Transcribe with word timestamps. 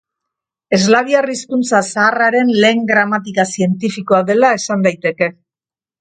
Eslaviar 0.77 1.27
hizkuntza 1.33 1.81
zaharraren 1.89 2.49
lehen 2.63 2.81
gramatika 2.93 3.45
zientifikoa 3.53 4.23
dela 4.31 4.55
esan 4.63 4.87
daiteke. 4.89 5.29